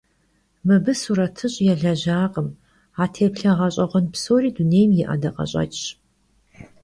[0.65, 2.49] Mıbı suretış' yêlejakhım;
[3.03, 5.83] a têplhe ğeş'eğuen psori dunêym yi 'edakheş'eç'ş.